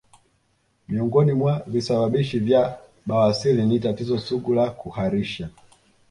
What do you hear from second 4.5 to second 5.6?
la kuharisha